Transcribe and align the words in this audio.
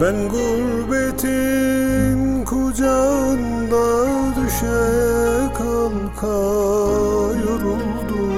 Ben 0.00 0.28
gurbetin 0.28 2.20
kucağında 2.44 4.06
düşe 4.36 4.88
kalka 5.58 6.38
yoruldum 7.46 8.32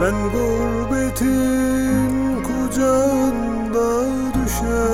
Ben 0.00 0.14
gurbetin 0.32 2.12
kucağında 2.42 3.88
düşe 4.34 4.84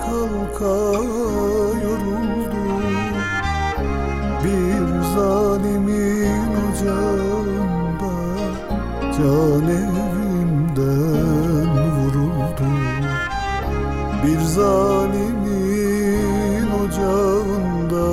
kalka 0.00 0.76
yoruldum 1.84 2.82
Bir 4.44 4.86
zalimin 5.14 6.52
ocağında 6.68 8.14
can 9.16 9.66
evimden 9.68 11.22
Bir 14.26 14.40
zalimin 14.40 15.90
ocağında 16.70 18.06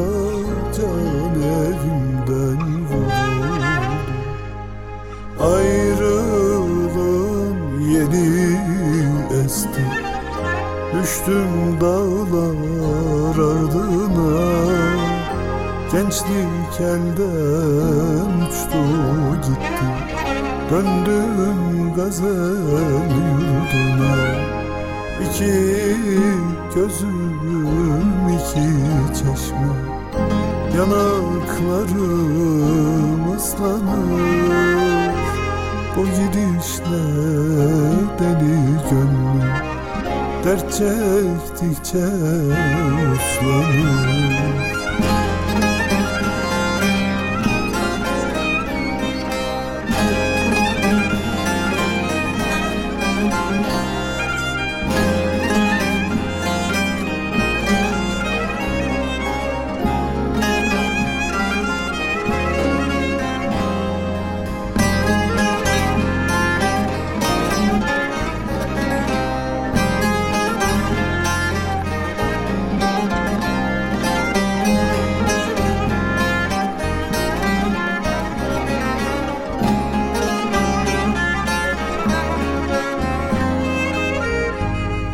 can 0.78 1.36
evimden 1.42 2.62
vuruldu. 2.86 3.80
Ayrılığın 5.40 6.80
yeni 7.82 8.30
esti. 9.46 9.84
Düştüm 10.94 11.52
dağlar 11.82 13.36
ardına. 13.36 14.32
Gençlik 15.92 16.76
elden 16.80 18.32
uçtu 18.48 18.84
gitti. 19.44 19.88
Döndüm 20.72 21.94
gazel 21.96 23.10
yurduna 23.10 24.59
İki 25.26 25.56
gözüm 26.76 27.40
iki 28.30 28.68
çeşme. 29.14 29.72
Yanaklarım 30.78 32.36
ıslanır. 33.36 34.50
Bu 35.98 36.04
gidişle 36.06 37.04
deli 38.20 38.60
gönlüm 38.90 39.54
Dert 40.44 40.74
çektikçe 40.74 42.08
uslanır 43.14 44.89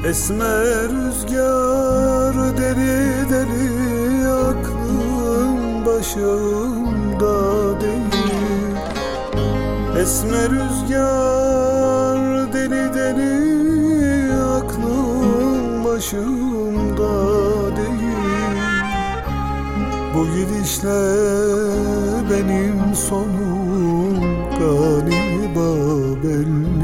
Esmer 0.05 0.89
rüzgar 0.89 2.57
deli 2.57 3.29
deli 3.29 4.27
aklım 4.27 5.85
başımda 5.85 7.35
değil. 7.81 8.75
Esmer 10.01 10.49
rüzgar 10.49 12.19
deli 12.53 12.93
deli 12.93 14.33
aklım 14.33 15.85
başımda 15.85 17.13
değil. 17.77 18.57
Bu 20.15 20.21
gidişle 20.27 21.01
benim 22.31 22.95
sonum 22.95 24.19
galiba 24.59 25.69
belli 26.23 26.74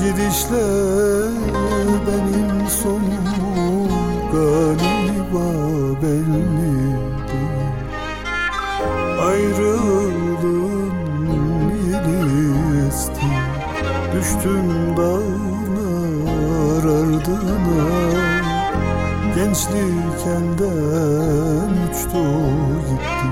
gidişle 0.00 0.66
benim 2.06 2.68
sonum 2.82 3.88
galiba 4.32 5.46
belli 6.02 6.44
değil 7.28 7.74
Ayrılığın 9.20 10.94
yeni 11.86 12.88
esti 12.88 13.30
Düştüm 14.14 14.68
dağlar 14.96 16.84
ardına. 16.84 18.14
Gençlik 19.34 20.22
elden 20.26 21.72
uçtu 21.90 22.24
gitti 22.88 23.28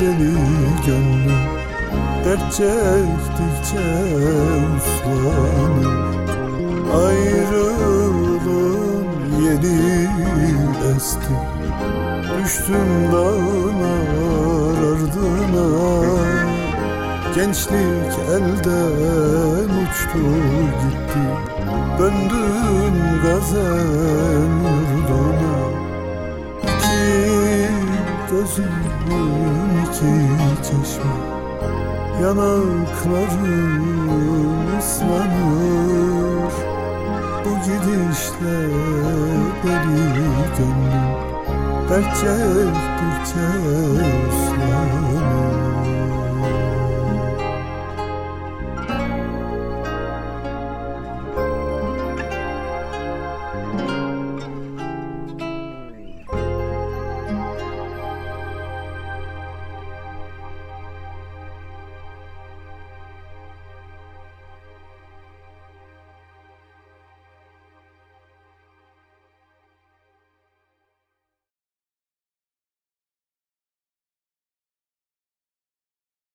deli 0.00 0.32
gönlüm 0.86 1.44
Dert 2.24 2.52
çektikçe 2.52 3.88
uslanır. 4.76 5.86
Ayrılığın 7.06 8.38
yeni 9.42 9.80
esti. 10.96 11.34
Düştüm 12.42 12.90
dağlar 13.12 14.08
ardına 14.92 15.66
Gençlik 17.34 18.14
elden 18.30 19.68
uçtu 19.82 20.18
gitti. 20.80 21.24
Döndüm 21.98 22.96
gazel 23.22 24.50
yurduna. 24.64 25.58
İki 26.62 27.68
gözüm 28.30 28.76
iki 29.82 30.12
çeşme. 30.62 31.14
Yanaklarım 32.22 33.86
ıslanır. 34.78 36.52
Bu 37.44 37.50
gidişle 37.64 38.58
deli 39.64 40.04
gönlüm. 40.58 41.08
Dert 41.88 42.10
çektikçe 42.14 43.46
uslanır 44.28 45.67